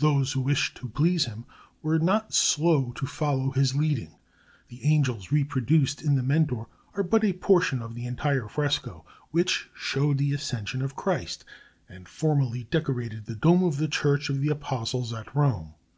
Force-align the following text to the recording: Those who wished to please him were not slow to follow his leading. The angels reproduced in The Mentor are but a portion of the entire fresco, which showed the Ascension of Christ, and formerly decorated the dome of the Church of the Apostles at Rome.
Those 0.00 0.32
who 0.32 0.42
wished 0.42 0.76
to 0.76 0.88
please 0.90 1.24
him 1.24 1.46
were 1.80 1.98
not 1.98 2.34
slow 2.34 2.92
to 2.94 3.06
follow 3.06 3.52
his 3.52 3.74
leading. 3.74 4.14
The 4.68 4.84
angels 4.84 5.32
reproduced 5.32 6.02
in 6.02 6.14
The 6.14 6.22
Mentor 6.22 6.68
are 6.94 7.02
but 7.02 7.24
a 7.24 7.32
portion 7.32 7.80
of 7.80 7.94
the 7.94 8.04
entire 8.04 8.48
fresco, 8.48 9.06
which 9.30 9.70
showed 9.74 10.18
the 10.18 10.34
Ascension 10.34 10.82
of 10.82 10.94
Christ, 10.94 11.46
and 11.88 12.06
formerly 12.06 12.64
decorated 12.64 13.24
the 13.24 13.34
dome 13.34 13.64
of 13.64 13.78
the 13.78 13.88
Church 13.88 14.28
of 14.28 14.42
the 14.42 14.50
Apostles 14.50 15.14
at 15.14 15.34
Rome. 15.34 15.72